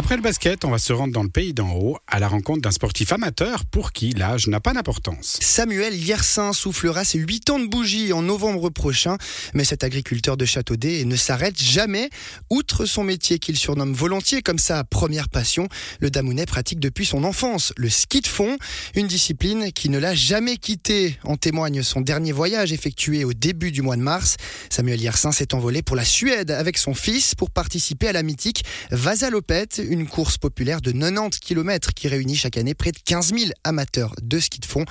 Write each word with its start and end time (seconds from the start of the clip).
Après 0.00 0.16
le 0.16 0.22
basket, 0.22 0.64
on 0.64 0.70
va 0.70 0.78
se 0.78 0.94
rendre 0.94 1.12
dans 1.12 1.22
le 1.22 1.28
pays 1.28 1.52
d'en 1.52 1.72
haut 1.74 1.98
à 2.06 2.18
la 2.20 2.26
rencontre 2.26 2.62
d'un 2.62 2.70
sportif 2.70 3.12
amateur 3.12 3.66
pour 3.66 3.92
qui 3.92 4.12
l'âge 4.12 4.46
n'a 4.46 4.58
pas 4.58 4.72
d'importance. 4.72 5.38
Samuel 5.42 5.94
Yersin 5.94 6.54
soufflera 6.54 7.04
ses 7.04 7.18
8 7.18 7.50
ans 7.50 7.58
de 7.58 7.66
bougie 7.66 8.14
en 8.14 8.22
novembre 8.22 8.70
prochain, 8.70 9.18
mais 9.52 9.62
cet 9.62 9.84
agriculteur 9.84 10.38
de 10.38 10.46
Châteaudet 10.46 11.04
ne 11.04 11.16
s'arrête 11.16 11.62
jamais. 11.62 12.08
Outre 12.48 12.86
son 12.86 13.04
métier 13.04 13.38
qu'il 13.38 13.58
surnomme 13.58 13.92
volontiers 13.92 14.40
comme 14.40 14.58
sa 14.58 14.84
première 14.84 15.28
passion, 15.28 15.68
le 15.98 16.08
Damounet 16.08 16.46
pratique 16.46 16.80
depuis 16.80 17.04
son 17.04 17.22
enfance 17.22 17.74
le 17.76 17.90
ski 17.90 18.22
de 18.22 18.26
fond, 18.26 18.56
une 18.94 19.06
discipline 19.06 19.70
qui 19.70 19.90
ne 19.90 19.98
l'a 19.98 20.14
jamais 20.14 20.56
quitté. 20.56 21.18
En 21.24 21.36
témoigne 21.36 21.82
son 21.82 22.00
dernier 22.00 22.32
voyage 22.32 22.72
effectué 22.72 23.24
au 23.24 23.34
début 23.34 23.70
du 23.70 23.82
mois 23.82 23.96
de 23.96 24.02
mars. 24.02 24.38
Samuel 24.70 25.02
Yersin 25.02 25.30
s'est 25.30 25.52
envolé 25.52 25.82
pour 25.82 25.94
la 25.94 26.06
Suède 26.06 26.52
avec 26.52 26.78
son 26.78 26.94
fils 26.94 27.34
pour 27.34 27.50
participer 27.50 28.08
à 28.08 28.12
la 28.12 28.22
mythique 28.22 28.64
Vasalopette 28.90 29.82
une 29.90 30.06
course 30.06 30.38
populaire 30.38 30.80
de 30.80 30.92
90 30.92 31.38
km 31.40 31.92
qui 31.92 32.08
réunit 32.08 32.36
chaque 32.36 32.56
année 32.56 32.74
près 32.74 32.92
de 32.92 32.98
15 33.04 33.34
000 33.34 33.50
amateurs 33.64 34.14
de 34.22 34.38
ski 34.38 34.60
de 34.60 34.66
fond. 34.66 34.84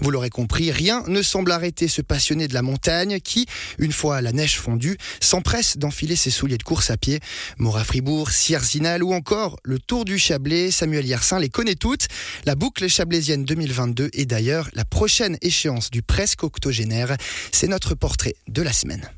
Vous 0.00 0.10
l'aurez 0.10 0.30
compris, 0.30 0.70
rien 0.70 1.02
ne 1.08 1.22
semble 1.22 1.50
arrêter 1.50 1.88
ce 1.88 2.02
passionné 2.02 2.46
de 2.46 2.54
la 2.54 2.62
montagne 2.62 3.18
qui, 3.20 3.46
une 3.78 3.92
fois 3.92 4.20
la 4.20 4.32
neige 4.32 4.58
fondue, 4.58 4.96
s'empresse 5.20 5.78
d'enfiler 5.78 6.16
ses 6.16 6.30
souliers 6.30 6.58
de 6.58 6.62
course 6.62 6.90
à 6.90 6.96
pied. 6.96 7.20
Mora 7.58 7.82
Fribourg, 7.82 8.30
Sierzinal 8.30 9.02
ou 9.02 9.12
encore 9.12 9.58
le 9.64 9.78
Tour 9.78 10.04
du 10.04 10.18
Chablais, 10.18 10.70
Samuel 10.70 11.06
Yersin 11.06 11.38
les 11.38 11.48
connaît 11.48 11.74
toutes. 11.74 12.08
La 12.44 12.54
boucle 12.54 12.88
chablaisienne 12.88 13.44
2022 13.44 14.10
est 14.12 14.26
d'ailleurs 14.26 14.68
la 14.74 14.84
prochaine 14.84 15.38
échéance 15.40 15.90
du 15.90 16.02
presque 16.02 16.44
octogénaire. 16.44 17.16
C'est 17.52 17.68
notre 17.68 17.94
portrait 17.94 18.34
de 18.48 18.62
la 18.62 18.72
semaine. 18.72 19.08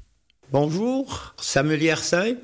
Bonjour, 0.52 1.34
Samuel 1.40 1.82
Yersin, 1.82 2.34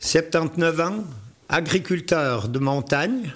79 0.00 0.80
ans, 0.80 1.04
agriculteur 1.52 2.48
de 2.48 2.58
montagne. 2.58 3.30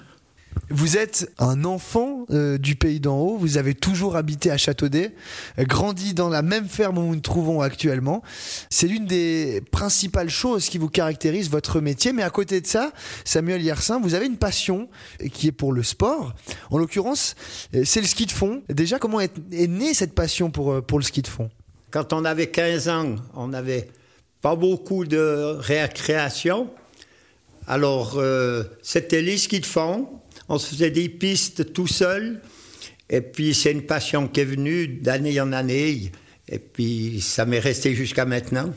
Vous 0.69 0.97
êtes 0.97 1.31
un 1.37 1.63
enfant 1.63 2.25
euh, 2.31 2.57
du 2.57 2.75
pays 2.75 2.99
d'en 2.99 3.17
haut, 3.19 3.37
vous 3.37 3.57
avez 3.57 3.75
toujours 3.75 4.15
habité 4.15 4.49
à 4.49 4.57
Châteaudet, 4.57 5.13
grandi 5.59 6.15
dans 6.15 6.27
la 6.27 6.41
même 6.41 6.67
ferme 6.67 6.97
où 6.97 7.01
nous 7.03 7.15
nous 7.15 7.21
trouvons 7.21 7.61
actuellement. 7.61 8.23
C'est 8.71 8.87
l'une 8.87 9.05
des 9.05 9.61
principales 9.71 10.31
choses 10.31 10.67
qui 10.67 10.79
vous 10.79 10.89
caractérise 10.89 11.49
votre 11.51 11.79
métier, 11.79 12.11
mais 12.11 12.23
à 12.23 12.31
côté 12.31 12.59
de 12.59 12.65
ça, 12.65 12.91
Samuel 13.23 13.61
Yersin, 13.61 13.99
vous 14.01 14.15
avez 14.15 14.25
une 14.25 14.37
passion 14.37 14.89
qui 15.31 15.47
est 15.47 15.51
pour 15.53 15.71
le 15.71 15.83
sport. 15.83 16.33
En 16.71 16.79
l'occurrence, 16.79 17.35
euh, 17.75 17.83
c'est 17.85 18.01
le 18.01 18.07
ski 18.07 18.25
de 18.25 18.31
fond. 18.31 18.63
Déjà, 18.67 18.97
comment 18.97 19.21
est, 19.21 19.33
est 19.51 19.67
née 19.67 19.93
cette 19.93 20.15
passion 20.15 20.49
pour, 20.49 20.73
euh, 20.73 20.81
pour 20.81 20.97
le 20.97 21.03
ski 21.03 21.21
de 21.21 21.27
fond? 21.27 21.51
Quand 21.91 22.11
on 22.13 22.25
avait 22.25 22.47
15 22.47 22.89
ans, 22.89 23.15
on 23.35 23.47
n'avait 23.47 23.89
pas 24.41 24.55
beaucoup 24.55 25.05
de 25.05 25.55
récréation. 25.59 26.67
Alors, 27.67 28.15
euh, 28.17 28.63
c'était 28.81 29.21
les 29.21 29.37
skis 29.37 29.59
de 29.59 29.65
fond. 29.65 30.07
On 30.49 30.57
se 30.57 30.69
faisait 30.69 30.91
des 30.91 31.09
pistes 31.09 31.73
tout 31.73 31.87
seul. 31.87 32.41
Et 33.09 33.21
puis, 33.21 33.53
c'est 33.53 33.71
une 33.71 33.83
passion 33.83 34.27
qui 34.27 34.39
est 34.39 34.45
venue 34.45 34.87
d'année 34.87 35.39
en 35.41 35.51
année. 35.51 36.11
Et 36.49 36.59
puis, 36.59 37.19
ça 37.21 37.45
m'est 37.45 37.59
resté 37.59 37.93
jusqu'à 37.93 38.25
maintenant. 38.25 38.73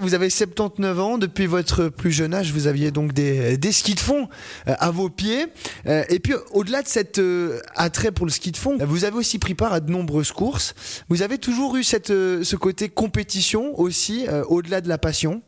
Vous 0.00 0.14
avez 0.14 0.30
79 0.30 1.00
ans, 1.00 1.18
depuis 1.18 1.46
votre 1.46 1.88
plus 1.88 2.12
jeune 2.12 2.32
âge, 2.32 2.52
vous 2.52 2.66
aviez 2.66 2.90
donc 2.90 3.12
des, 3.12 3.58
des 3.58 3.72
skis 3.72 3.94
de 3.94 4.00
fond 4.00 4.28
euh, 4.68 4.74
à 4.78 4.90
vos 4.90 5.10
pieds. 5.10 5.46
Euh, 5.86 6.04
et 6.08 6.18
puis, 6.18 6.32
au-delà 6.52 6.82
de 6.82 6.88
cet 6.88 7.18
euh, 7.18 7.60
attrait 7.74 8.10
pour 8.10 8.24
le 8.24 8.32
ski 8.32 8.52
de 8.52 8.56
fond, 8.56 8.78
vous 8.80 9.04
avez 9.04 9.16
aussi 9.16 9.38
pris 9.38 9.54
part 9.54 9.72
à 9.72 9.80
de 9.80 9.90
nombreuses 9.90 10.32
courses. 10.32 10.74
Vous 11.08 11.22
avez 11.22 11.36
toujours 11.36 11.76
eu 11.76 11.84
cette, 11.84 12.08
ce 12.08 12.56
côté 12.56 12.88
compétition 12.88 13.78
aussi, 13.78 14.26
au-delà 14.48 14.80
de 14.80 14.88
la 14.88 14.98
passion? 14.98 15.42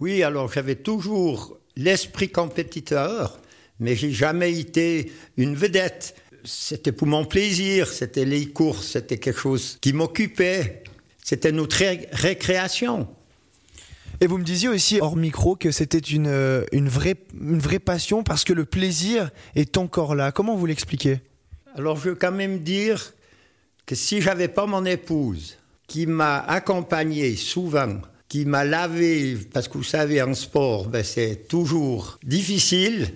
Oui, 0.00 0.22
alors 0.22 0.50
j'avais 0.52 0.76
toujours 0.76 1.58
l'esprit 1.78 2.28
compétiteur, 2.28 3.40
mais 3.80 3.96
j'ai 3.96 4.10
jamais 4.10 4.58
été 4.58 5.10
une 5.38 5.54
vedette. 5.54 6.14
C'était 6.44 6.92
pour 6.92 7.06
mon 7.06 7.24
plaisir, 7.24 7.88
c'était 7.88 8.24
les 8.24 8.46
courses, 8.46 8.88
c'était 8.88 9.18
quelque 9.18 9.40
chose 9.40 9.78
qui 9.80 9.94
m'occupait. 9.94 10.82
C'était 11.24 11.52
notre 11.52 11.76
ré 11.76 12.08
récréation. 12.12 13.08
Et 14.20 14.26
vous 14.26 14.38
me 14.38 14.44
disiez 14.44 14.68
aussi 14.68 15.00
hors 15.00 15.16
micro 15.16 15.54
que 15.54 15.70
c'était 15.70 15.98
une, 15.98 16.64
une, 16.72 16.88
vraie, 16.88 17.16
une 17.40 17.60
vraie 17.60 17.78
passion 17.78 18.24
parce 18.24 18.42
que 18.44 18.52
le 18.52 18.64
plaisir 18.64 19.30
est 19.54 19.76
encore 19.76 20.16
là. 20.16 20.32
Comment 20.32 20.56
vous 20.56 20.66
l'expliquez? 20.66 21.20
Alors 21.76 21.96
je 21.96 22.08
veux 22.10 22.14
quand 22.16 22.32
même 22.32 22.60
dire 22.60 23.12
que 23.86 23.94
si 23.94 24.20
j'avais 24.20 24.48
pas 24.48 24.66
mon 24.66 24.84
épouse 24.84 25.58
qui 25.86 26.06
m'a 26.06 26.38
accompagné 26.40 27.36
souvent 27.36 28.00
qui 28.28 28.44
m'a 28.44 28.64
lavé, 28.64 29.38
parce 29.52 29.68
que 29.68 29.78
vous 29.78 29.84
savez, 29.84 30.20
en 30.20 30.34
sport, 30.34 30.88
ben, 30.88 31.02
c'est 31.02 31.48
toujours 31.48 32.18
difficile. 32.22 33.14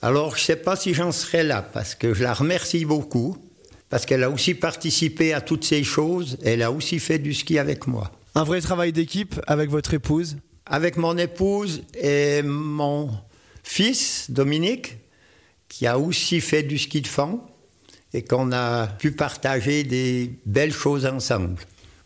Alors, 0.00 0.36
je 0.36 0.42
ne 0.42 0.44
sais 0.46 0.56
pas 0.56 0.74
si 0.74 0.94
j'en 0.94 1.12
serais 1.12 1.44
là, 1.44 1.60
parce 1.60 1.94
que 1.94 2.14
je 2.14 2.22
la 2.22 2.32
remercie 2.32 2.84
beaucoup, 2.84 3.36
parce 3.90 4.06
qu'elle 4.06 4.24
a 4.24 4.30
aussi 4.30 4.54
participé 4.54 5.34
à 5.34 5.40
toutes 5.40 5.64
ces 5.64 5.84
choses, 5.84 6.38
elle 6.42 6.62
a 6.62 6.72
aussi 6.72 6.98
fait 6.98 7.18
du 7.18 7.34
ski 7.34 7.58
avec 7.58 7.86
moi. 7.86 8.10
Un 8.34 8.44
vrai 8.44 8.60
travail 8.60 8.92
d'équipe 8.92 9.40
avec 9.46 9.70
votre 9.70 9.92
épouse? 9.92 10.36
Avec 10.64 10.96
mon 10.96 11.16
épouse 11.18 11.82
et 12.00 12.42
mon 12.42 13.10
fils, 13.62 14.30
Dominique, 14.30 14.96
qui 15.68 15.86
a 15.86 15.98
aussi 15.98 16.40
fait 16.40 16.62
du 16.62 16.78
ski 16.78 17.02
de 17.02 17.06
fond, 17.06 17.40
et 18.14 18.22
qu'on 18.22 18.52
a 18.52 18.86
pu 18.86 19.12
partager 19.12 19.84
des 19.84 20.30
belles 20.46 20.72
choses 20.72 21.04
ensemble. 21.04 21.56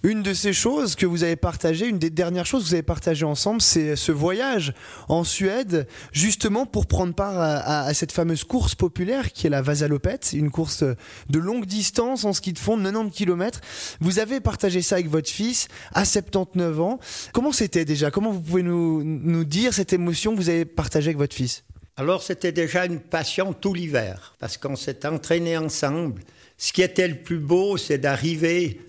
Une 0.04 0.24
de 0.24 0.34
ces 0.34 0.52
choses 0.52 0.96
que 0.96 1.06
vous 1.06 1.22
avez 1.22 1.36
partagées, 1.36 1.86
une 1.86 2.00
des 2.00 2.10
dernières 2.10 2.44
choses 2.44 2.64
que 2.64 2.68
vous 2.68 2.74
avez 2.74 2.82
partagées 2.82 3.24
ensemble, 3.24 3.62
c'est 3.62 3.94
ce 3.94 4.10
voyage 4.10 4.74
en 5.08 5.22
Suède, 5.22 5.86
justement 6.10 6.66
pour 6.66 6.86
prendre 6.86 7.14
part 7.14 7.38
à, 7.38 7.94
cette 7.94 8.10
fameuse 8.10 8.42
course 8.42 8.74
populaire 8.74 9.32
qui 9.32 9.46
est 9.46 9.50
la 9.50 9.62
Vasalopette, 9.62 10.32
une 10.32 10.50
course 10.50 10.82
de 10.82 11.38
longue 11.38 11.66
distance 11.66 12.24
en 12.24 12.32
ski 12.32 12.52
de 12.52 12.58
fond, 12.58 12.76
90 12.82 13.12
km. 13.12 13.60
Vous 14.00 14.18
avez 14.18 14.40
partagé 14.40 14.82
ça 14.82 14.96
avec 14.96 15.08
votre 15.08 15.30
fils 15.30 15.68
à 15.94 16.04
79 16.04 16.80
ans. 16.80 16.98
Comment 17.32 17.52
c'était 17.52 17.84
déjà? 17.84 18.10
Comment 18.10 18.32
vous 18.32 18.40
pouvez 18.40 18.64
nous, 18.64 19.04
nous 19.04 19.44
dire 19.44 19.72
cette 19.72 19.92
émotion 19.92 20.32
que 20.32 20.38
vous 20.38 20.48
avez 20.48 20.64
partagée 20.64 21.10
avec 21.10 21.18
votre 21.18 21.36
fils? 21.36 21.62
Alors 21.96 22.24
c'était 22.24 22.50
déjà 22.50 22.86
une 22.86 22.98
passion 22.98 23.52
tout 23.52 23.72
l'hiver, 23.72 24.34
parce 24.40 24.56
qu'on 24.56 24.74
s'est 24.74 25.06
entraîné 25.06 25.56
ensemble. 25.56 26.22
Ce 26.58 26.72
qui 26.72 26.82
était 26.82 27.06
le 27.06 27.22
plus 27.22 27.38
beau, 27.38 27.76
c'est 27.76 27.98
d'arriver 27.98 28.80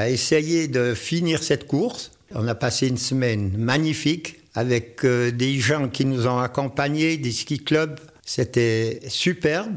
à 0.00 0.08
essayer 0.08 0.66
de 0.66 0.94
finir 0.94 1.42
cette 1.42 1.66
course. 1.66 2.10
On 2.34 2.48
a 2.48 2.54
passé 2.54 2.88
une 2.88 2.96
semaine 2.96 3.52
magnifique 3.56 4.40
avec 4.54 5.04
euh, 5.04 5.30
des 5.30 5.58
gens 5.58 5.88
qui 5.88 6.04
nous 6.04 6.26
ont 6.26 6.38
accompagnés, 6.38 7.16
des 7.18 7.32
ski 7.32 7.58
clubs. 7.58 8.00
C'était 8.24 9.00
superbe. 9.08 9.76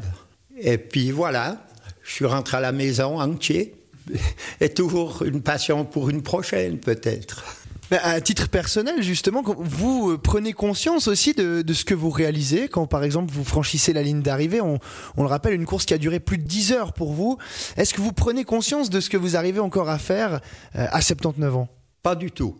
Et 0.58 0.78
puis 0.78 1.10
voilà, 1.10 1.66
je 2.02 2.12
suis 2.12 2.24
rentré 2.24 2.56
à 2.56 2.60
la 2.60 2.72
maison 2.72 3.20
entier. 3.20 3.74
Et 4.60 4.68
toujours 4.68 5.22
une 5.22 5.42
passion 5.42 5.84
pour 5.84 6.10
une 6.10 6.22
prochaine, 6.22 6.78
peut-être. 6.78 7.44
À 7.90 8.20
titre 8.20 8.48
personnel, 8.48 9.02
justement, 9.02 9.42
vous 9.44 10.12
euh, 10.12 10.18
prenez 10.18 10.52
conscience 10.52 11.06
aussi 11.06 11.34
de, 11.34 11.62
ce 11.72 11.84
que 11.84 11.94
vous 11.94 12.10
réalisez 12.10 12.68
quand, 12.68 12.86
par 12.86 13.04
exemple, 13.04 13.32
vous 13.32 13.44
franchissez 13.44 13.92
la 13.92 14.02
ligne 14.02 14.22
d'arrivée. 14.22 14.60
On, 14.60 14.80
le 15.16 15.26
rappelle, 15.26 15.52
une 15.52 15.66
course 15.66 15.84
qui 15.84 15.92
a 15.92 15.98
duré 15.98 16.18
plus 16.18 16.38
de 16.38 16.44
10 16.44 16.72
heures 16.72 16.92
pour 16.94 17.12
vous. 17.12 17.36
Est-ce 17.76 17.92
que 17.92 18.00
vous 18.00 18.12
prenez 18.12 18.44
conscience 18.44 18.88
de 18.88 19.00
ce 19.00 19.10
que 19.10 19.18
vous 19.18 19.36
arrivez 19.36 19.60
encore 19.60 19.90
à 19.90 19.98
faire 19.98 20.40
euh, 20.76 20.86
à 20.90 21.02
79 21.02 21.56
ans? 21.56 21.68
Pas 22.02 22.14
du 22.14 22.30
tout. 22.30 22.56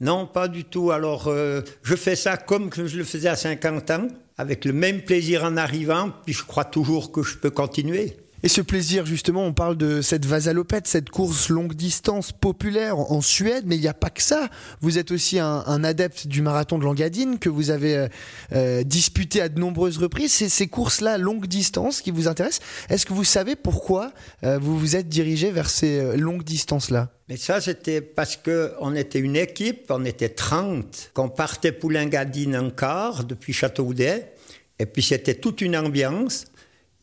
Non, 0.00 0.26
pas 0.26 0.46
du 0.46 0.64
tout. 0.64 0.90
Alors, 0.90 1.28
euh, 1.28 1.62
je 1.82 1.96
fais 1.96 2.16
ça 2.16 2.36
comme 2.36 2.70
je 2.72 2.96
le 2.96 3.04
faisais 3.04 3.28
à 3.28 3.36
50 3.36 3.90
ans, 3.90 4.08
avec 4.36 4.66
le 4.66 4.72
même 4.72 5.02
plaisir 5.02 5.44
en 5.44 5.56
arrivant, 5.56 6.10
puis 6.24 6.34
je 6.34 6.44
crois 6.44 6.64
toujours 6.64 7.12
que 7.12 7.22
je 7.22 7.38
peux 7.38 7.50
continuer. 7.50 8.16
Et 8.42 8.48
ce 8.48 8.62
plaisir, 8.62 9.04
justement, 9.04 9.44
on 9.44 9.52
parle 9.52 9.76
de 9.76 10.00
cette 10.00 10.24
vasalopette, 10.24 10.86
cette 10.86 11.10
course 11.10 11.50
longue 11.50 11.74
distance 11.74 12.32
populaire 12.32 12.98
en 12.98 13.20
Suède, 13.20 13.64
mais 13.66 13.76
il 13.76 13.82
n'y 13.82 13.88
a 13.88 13.94
pas 13.94 14.08
que 14.08 14.22
ça. 14.22 14.48
Vous 14.80 14.96
êtes 14.96 15.10
aussi 15.10 15.38
un, 15.38 15.84
adepte 15.84 16.26
du 16.26 16.40
marathon 16.40 16.78
de 16.78 16.84
Langadine 16.84 17.38
que 17.38 17.50
vous 17.50 17.70
avez 17.70 17.96
euh, 17.96 18.08
euh, 18.52 18.82
disputé 18.82 19.42
à 19.42 19.48
de 19.50 19.60
nombreuses 19.60 19.98
reprises. 19.98 20.32
C'est 20.32 20.48
ces 20.48 20.68
courses-là 20.68 21.18
longue 21.18 21.46
distance 21.46 22.00
qui 22.00 22.10
vous 22.10 22.28
intéressent. 22.28 22.66
Est-ce 22.88 23.04
que 23.04 23.12
vous 23.12 23.24
savez 23.24 23.56
pourquoi 23.56 24.12
euh, 24.42 24.58
vous 24.58 24.78
vous 24.78 24.96
êtes 24.96 25.08
dirigé 25.08 25.50
vers 25.50 25.68
ces 25.68 26.16
longues 26.16 26.44
distances-là? 26.44 27.10
Mais 27.28 27.36
ça, 27.36 27.60
c'était 27.60 28.00
parce 28.00 28.36
qu'on 28.36 28.94
était 28.94 29.20
une 29.20 29.36
équipe, 29.36 29.86
on 29.90 30.04
était 30.04 30.30
30, 30.30 31.10
qu'on 31.12 31.28
partait 31.28 31.72
pour 31.72 31.90
Langadine 31.90 32.56
en 32.56 32.70
quart 32.70 33.24
depuis 33.24 33.52
Châteaudet, 33.52 34.32
et 34.78 34.86
puis 34.86 35.02
c'était 35.02 35.34
toute 35.34 35.60
une 35.60 35.76
ambiance. 35.76 36.46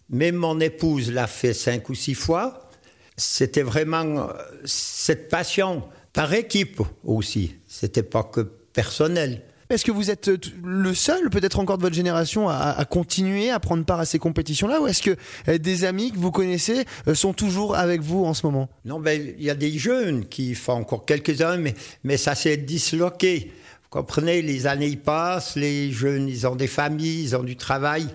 Même 0.09 0.35
mon 0.35 0.59
épouse 0.59 1.11
l'a 1.11 1.27
fait 1.27 1.53
cinq 1.53 1.89
ou 1.89 1.95
six 1.95 2.13
fois. 2.13 2.69
C'était 3.17 3.63
vraiment 3.63 4.29
cette 4.65 5.29
passion 5.29 5.83
par 6.13 6.33
équipe 6.33 6.81
aussi. 7.03 7.55
C'était 7.67 8.03
pas 8.03 8.23
que 8.23 8.41
personnel. 8.41 9.41
Est-ce 9.69 9.83
que 9.83 9.91
vous 9.91 10.09
êtes 10.09 10.31
le 10.63 10.93
seul, 10.93 11.29
peut-être 11.29 11.59
encore 11.59 11.77
de 11.77 11.81
votre 11.81 11.95
génération, 11.95 12.47
à, 12.47 12.55
à, 12.55 12.85
continuer 12.85 13.49
à 13.49 13.59
prendre 13.59 13.83
part 13.83 13.99
à 13.99 14.05
ces 14.05 14.17
compétitions-là 14.17 14.79
Ou 14.81 14.87
est-ce 14.87 15.01
que 15.01 15.57
des 15.57 15.83
amis 15.83 16.11
que 16.11 16.17
vous 16.17 16.31
connaissez 16.31 16.85
sont 17.13 17.33
toujours 17.33 17.75
avec 17.75 18.01
vous 18.01 18.23
en 18.23 18.33
ce 18.33 18.45
moment? 18.45 18.69
Non, 18.85 19.01
ben, 19.01 19.33
il 19.37 19.43
y 19.43 19.49
a 19.49 19.55
des 19.55 19.77
jeunes 19.77 20.25
qui 20.25 20.55
font 20.55 20.73
encore 20.73 21.05
quelques-uns, 21.05 21.57
mais, 21.57 21.75
mais 22.05 22.15
ça 22.15 22.33
s'est 22.33 22.55
disloqué. 22.55 23.51
Vous 23.83 23.89
comprenez, 23.89 24.41
les 24.41 24.67
années 24.67 24.95
passent, 24.95 25.57
les 25.57 25.91
jeunes, 25.91 26.29
ils 26.29 26.47
ont 26.47 26.55
des 26.55 26.67
familles, 26.67 27.23
ils 27.23 27.35
ont 27.35 27.43
du 27.43 27.57
travail. 27.57 28.07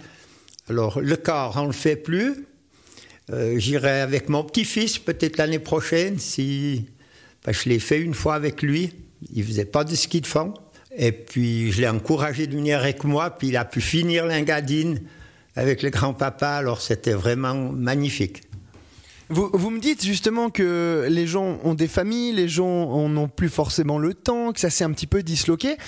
Alors, 0.69 1.01
le 1.01 1.17
corps, 1.17 1.55
on 1.57 1.63
ne 1.63 1.67
le 1.69 1.73
fait 1.73 1.97
plus. 1.97 2.47
Euh, 3.31 3.59
J'irai 3.59 4.01
avec 4.01 4.29
mon 4.29 4.45
petit-fils 4.45 4.99
peut-être 4.99 5.37
l'année 5.37 5.59
prochaine, 5.59 6.19
si... 6.19 6.87
Ben, 7.45 7.53
je 7.53 7.69
l'ai 7.69 7.81
fait 7.81 8.01
une 8.01 8.15
fois 8.15 8.35
avec 8.35 8.63
lui. 8.63 8.93
Il 9.35 9.45
faisait 9.45 9.65
pas 9.65 9.83
de 9.83 9.95
ski 9.95 10.21
de 10.21 10.27
fond. 10.27 10.55
Et 10.97 11.11
puis, 11.11 11.73
je 11.73 11.81
l'ai 11.81 11.89
encouragé 11.89 12.47
de 12.47 12.55
venir 12.55 12.79
avec 12.81 13.03
moi, 13.03 13.31
puis 13.31 13.49
il 13.49 13.57
a 13.57 13.65
pu 13.65 13.81
finir 13.81 14.27
l'Ingadine 14.27 15.01
avec 15.57 15.83
le 15.83 15.91
grand-papa. 15.91 16.51
Alors, 16.51 16.81
c'était 16.81 17.15
vraiment 17.15 17.55
magnifique. 17.55 18.43
Vous, 19.33 19.49
vous, 19.55 19.71
me 19.71 19.81
dites 19.81 20.05
justement 20.05 20.51
que 20.51 21.07
les 21.09 21.27
gens 21.27 21.59
ont 21.65 21.73
des 21.73 21.89
familles, 21.89 22.33
les 22.33 22.49
gens 22.49 23.09
n'ont 23.09 23.29
plus 23.29 23.49
forcément 23.49 23.99
le 23.99 24.13
temps, 24.13 24.53
que 24.53 24.61
ça 24.61 24.69
s'est 24.69 24.85
un 24.85 24.91
petit 24.91 25.07
peu 25.07 25.23
disloqué. 25.23 25.79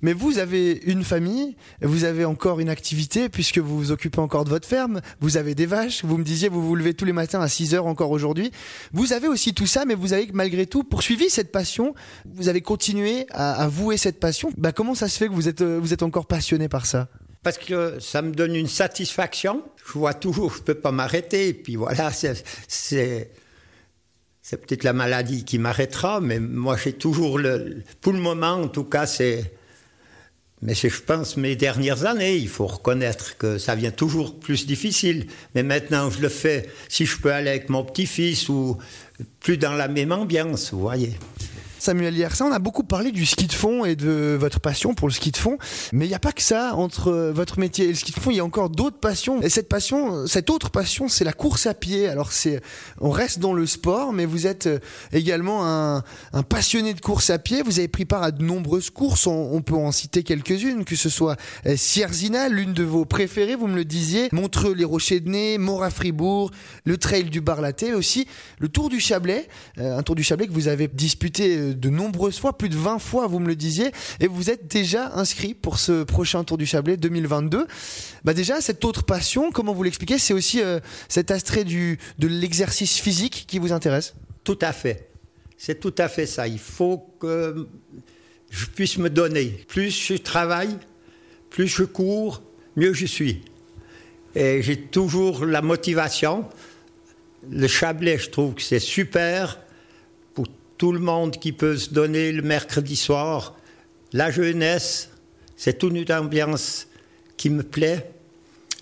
Mais 0.00 0.14
vous 0.14 0.38
avez 0.38 0.80
une 0.86 1.04
famille, 1.04 1.54
vous 1.82 2.04
avez 2.04 2.24
encore 2.24 2.60
une 2.60 2.70
activité 2.70 3.28
puisque 3.28 3.58
vous 3.58 3.76
vous 3.76 3.92
occupez 3.92 4.20
encore 4.20 4.46
de 4.46 4.48
votre 4.48 4.66
ferme, 4.66 5.02
vous 5.20 5.36
avez 5.36 5.54
des 5.54 5.66
vaches, 5.66 6.02
vous 6.02 6.16
me 6.16 6.24
disiez 6.24 6.48
vous 6.48 6.66
vous 6.66 6.74
levez 6.74 6.94
tous 6.94 7.04
les 7.04 7.12
matins 7.12 7.42
à 7.42 7.48
6 7.48 7.74
heures 7.74 7.86
encore 7.86 8.10
aujourd'hui. 8.10 8.50
Vous 8.94 9.12
avez 9.12 9.28
aussi 9.28 9.52
tout 9.52 9.66
ça, 9.66 9.84
mais 9.84 9.94
vous 9.94 10.14
avez 10.14 10.30
malgré 10.32 10.64
tout 10.64 10.82
poursuivi 10.82 11.28
cette 11.28 11.52
passion, 11.52 11.94
vous 12.24 12.48
avez 12.48 12.62
continué 12.62 13.26
à, 13.32 13.52
à 13.52 13.68
vouer 13.68 13.98
cette 13.98 14.18
passion. 14.18 14.50
Bah, 14.56 14.72
comment 14.72 14.94
ça 14.94 15.08
se 15.08 15.18
fait 15.18 15.28
que 15.28 15.34
vous 15.34 15.48
êtes, 15.48 15.62
vous 15.62 15.92
êtes 15.92 16.02
encore 16.02 16.24
passionné 16.24 16.70
par 16.70 16.86
ça? 16.86 17.10
Parce 17.44 17.58
que 17.58 18.00
ça 18.00 18.22
me 18.22 18.32
donne 18.32 18.56
une 18.56 18.66
satisfaction. 18.66 19.62
Je 19.86 19.92
vois 19.92 20.14
toujours, 20.14 20.54
je 20.54 20.62
peux 20.62 20.74
pas 20.74 20.90
m'arrêter. 20.90 21.48
Et 21.48 21.54
puis 21.54 21.76
voilà, 21.76 22.10
c'est 22.10 23.28
peut-être 24.50 24.82
la 24.82 24.94
maladie 24.94 25.44
qui 25.44 25.58
m'arrêtera, 25.58 26.20
mais 26.20 26.40
moi 26.40 26.76
j'ai 26.82 26.94
toujours 26.94 27.38
le, 27.38 27.82
pour 28.00 28.12
le 28.14 28.18
moment 28.18 28.54
en 28.54 28.68
tout 28.68 28.84
cas 28.84 29.06
c'est, 29.06 29.52
mais 30.62 30.74
c'est 30.74 30.88
je 30.88 31.02
pense 31.02 31.36
mes 31.36 31.54
dernières 31.54 32.06
années. 32.06 32.36
Il 32.36 32.48
faut 32.48 32.66
reconnaître 32.66 33.36
que 33.36 33.58
ça 33.58 33.74
vient 33.74 33.90
toujours 33.90 34.40
plus 34.40 34.66
difficile. 34.66 35.26
Mais 35.54 35.62
maintenant 35.62 36.08
je 36.10 36.20
le 36.20 36.30
fais. 36.30 36.70
Si 36.88 37.04
je 37.04 37.18
peux 37.18 37.32
aller 37.32 37.50
avec 37.50 37.68
mon 37.68 37.84
petit-fils 37.84 38.48
ou 38.48 38.78
plus 39.40 39.58
dans 39.58 39.74
la 39.74 39.88
même 39.88 40.12
ambiance, 40.12 40.72
vous 40.72 40.80
voyez. 40.80 41.12
Samuel 41.84 42.16
Yersin, 42.16 42.46
on 42.46 42.52
a 42.52 42.58
beaucoup 42.58 42.82
parlé 42.82 43.12
du 43.12 43.26
ski 43.26 43.46
de 43.46 43.52
fond 43.52 43.84
et 43.84 43.94
de 43.94 44.38
votre 44.40 44.58
passion 44.58 44.94
pour 44.94 45.06
le 45.06 45.12
ski 45.12 45.32
de 45.32 45.36
fond, 45.36 45.58
mais 45.92 46.06
il 46.06 46.08
n'y 46.08 46.14
a 46.14 46.18
pas 46.18 46.32
que 46.32 46.40
ça 46.40 46.74
entre 46.76 47.12
votre 47.12 47.58
métier 47.58 47.84
et 47.84 47.88
le 47.88 47.94
ski 47.94 48.12
de 48.12 48.18
fond, 48.18 48.30
il 48.30 48.38
y 48.38 48.40
a 48.40 48.44
encore 48.44 48.70
d'autres 48.70 48.96
passions. 48.96 49.42
Et 49.42 49.50
cette 49.50 49.68
passion, 49.68 50.26
cette 50.26 50.48
autre 50.48 50.70
passion, 50.70 51.10
c'est 51.10 51.24
la 51.24 51.34
course 51.34 51.66
à 51.66 51.74
pied. 51.74 52.08
Alors 52.08 52.32
c'est, 52.32 52.62
on 53.02 53.10
reste 53.10 53.38
dans 53.38 53.52
le 53.52 53.66
sport, 53.66 54.14
mais 54.14 54.24
vous 54.24 54.46
êtes 54.46 54.66
également 55.12 55.66
un, 55.66 56.02
passionné 56.48 56.94
de 56.94 57.02
course 57.02 57.28
à 57.28 57.38
pied. 57.38 57.60
Vous 57.60 57.78
avez 57.78 57.88
pris 57.88 58.06
part 58.06 58.22
à 58.22 58.30
de 58.30 58.42
nombreuses 58.42 58.88
courses, 58.88 59.26
on, 59.26 59.50
on 59.52 59.60
peut 59.60 59.74
en 59.74 59.92
citer 59.92 60.22
quelques-unes, 60.22 60.86
que 60.86 60.96
ce 60.96 61.10
soit 61.10 61.36
Sierzina, 61.76 62.48
l'une 62.48 62.72
de 62.72 62.82
vos 62.82 63.04
préférées, 63.04 63.56
vous 63.56 63.66
me 63.66 63.76
le 63.76 63.84
disiez, 63.84 64.30
Montreux, 64.32 64.72
les 64.72 64.86
Rochers 64.86 65.20
de 65.20 65.28
Nez, 65.28 65.58
Mora 65.58 65.90
Fribourg, 65.90 66.50
le 66.86 66.96
Trail 66.96 67.24
du 67.24 67.42
Barlaté, 67.42 67.92
aussi 67.92 68.26
le 68.58 68.68
Tour 68.68 68.88
du 68.88 69.00
Chablais, 69.00 69.48
un 69.76 70.02
Tour 70.02 70.14
du 70.14 70.22
Chablais 70.22 70.46
que 70.46 70.52
vous 70.52 70.68
avez 70.68 70.88
disputé 70.88 71.73
de 71.74 71.90
nombreuses 71.90 72.38
fois, 72.38 72.56
plus 72.56 72.68
de 72.68 72.76
20 72.76 72.98
fois, 72.98 73.26
vous 73.26 73.38
me 73.38 73.46
le 73.46 73.56
disiez, 73.56 73.90
et 74.20 74.26
vous 74.26 74.50
êtes 74.50 74.66
déjà 74.66 75.12
inscrit 75.14 75.54
pour 75.54 75.78
ce 75.78 76.02
prochain 76.04 76.44
Tour 76.44 76.58
du 76.58 76.66
Chablais 76.66 76.96
2022. 76.96 77.66
Bah 78.24 78.34
déjà, 78.34 78.60
cette 78.60 78.84
autre 78.84 79.04
passion, 79.04 79.50
comment 79.50 79.74
vous 79.74 79.82
l'expliquez? 79.82 80.18
C'est 80.18 80.34
aussi 80.34 80.62
euh, 80.62 80.80
cet 81.08 81.30
astrait 81.30 81.64
du, 81.64 81.98
de 82.18 82.28
l'exercice 82.28 82.98
physique 82.98 83.44
qui 83.46 83.58
vous 83.58 83.72
intéresse? 83.72 84.14
Tout 84.44 84.58
à 84.60 84.72
fait. 84.72 85.08
C'est 85.56 85.80
tout 85.80 85.94
à 85.98 86.08
fait 86.08 86.26
ça. 86.26 86.46
Il 86.46 86.58
faut 86.58 86.98
que 87.20 87.66
je 88.50 88.66
puisse 88.66 88.98
me 88.98 89.10
donner. 89.10 89.64
Plus 89.68 89.90
je 89.90 90.14
travaille, 90.14 90.76
plus 91.50 91.66
je 91.66 91.84
cours, 91.84 92.42
mieux 92.76 92.92
je 92.92 93.06
suis. 93.06 93.42
Et 94.34 94.62
j'ai 94.62 94.76
toujours 94.76 95.44
la 95.44 95.62
motivation. 95.62 96.44
Le 97.50 97.66
Chablais, 97.66 98.18
je 98.18 98.30
trouve 98.30 98.54
que 98.54 98.62
c'est 98.62 98.80
super 98.80 99.58
tout 100.78 100.92
le 100.92 101.00
monde 101.00 101.38
qui 101.38 101.52
peut 101.52 101.76
se 101.76 101.90
donner 101.90 102.32
le 102.32 102.42
mercredi 102.42 102.96
soir. 102.96 103.54
La 104.12 104.30
jeunesse, 104.30 105.10
c'est 105.56 105.78
toute 105.78 105.94
une 105.94 106.12
ambiance 106.12 106.86
qui 107.36 107.50
me 107.50 107.62
plaît. 107.62 108.10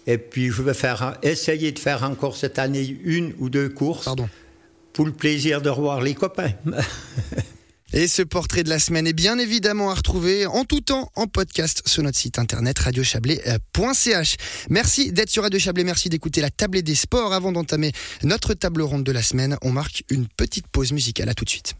Et 0.06 0.18
puis 0.18 0.50
je 0.50 0.62
vais 0.62 0.74
faire, 0.74 1.18
essayer 1.22 1.72
de 1.72 1.78
faire 1.78 2.02
encore 2.02 2.36
cette 2.36 2.58
année 2.58 2.98
une 3.04 3.34
ou 3.38 3.48
deux 3.48 3.68
courses 3.68 4.04
Pardon. 4.04 4.28
pour 4.92 5.06
le 5.06 5.12
plaisir 5.12 5.62
de 5.62 5.70
revoir 5.70 6.00
les 6.00 6.14
copains. 6.14 6.52
Et 7.94 8.08
ce 8.08 8.22
portrait 8.22 8.64
de 8.64 8.70
la 8.70 8.78
semaine 8.78 9.06
est 9.06 9.12
bien 9.12 9.38
évidemment 9.38 9.90
à 9.90 9.94
retrouver 9.94 10.46
en 10.46 10.64
tout 10.64 10.80
temps 10.80 11.10
en 11.14 11.26
podcast 11.26 11.82
sur 11.84 12.02
notre 12.02 12.16
site 12.16 12.38
internet 12.38 12.78
radiochablais.ch. 12.78 14.36
Merci 14.70 15.12
d'être 15.12 15.28
sur 15.28 15.42
Radio 15.42 15.58
Chablais, 15.58 15.84
merci 15.84 16.08
d'écouter 16.08 16.40
la 16.40 16.50
tablée 16.50 16.80
des 16.80 16.94
sports. 16.94 17.34
Avant 17.34 17.52
d'entamer 17.52 17.92
notre 18.22 18.54
table 18.54 18.80
ronde 18.80 19.04
de 19.04 19.12
la 19.12 19.22
semaine, 19.22 19.58
on 19.60 19.70
marque 19.70 20.04
une 20.08 20.26
petite 20.26 20.68
pause 20.68 20.92
musicale. 20.92 21.28
À 21.28 21.34
tout 21.34 21.44
de 21.44 21.50
suite. 21.50 21.74